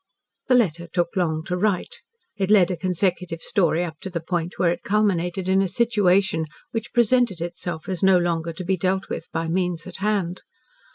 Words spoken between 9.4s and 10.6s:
means at hand.